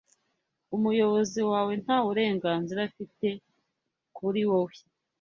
[0.75, 3.27] umuyobozi wawe ntaburengazira afite
[4.17, 4.75] kuri wowe